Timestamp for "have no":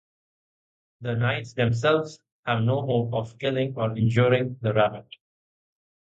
2.47-2.81